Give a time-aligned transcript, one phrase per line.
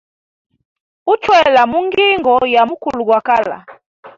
[1.13, 3.57] Uchwela mungingo ya mukulu gwa kala.